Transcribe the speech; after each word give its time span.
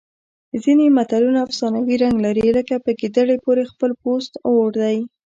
ځینې 0.63 0.85
متلونه 0.97 1.39
افسانوي 1.47 1.95
رنګ 2.03 2.15
لري 2.25 2.45
لکه 2.57 2.75
په 2.83 2.91
ګیدړې 2.99 3.37
پورې 3.45 3.63
خپل 3.71 3.91
پوست 4.01 4.33
اور 4.49 4.69
دی 4.81 4.97